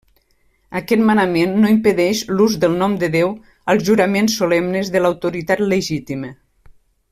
[0.77, 3.35] Aquest manament no impedeix l'ús del nom de Déu
[3.75, 6.35] als juraments solemnes de l'autoritat legítima.